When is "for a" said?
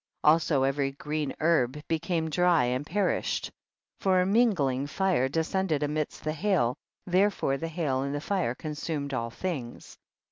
3.99-4.25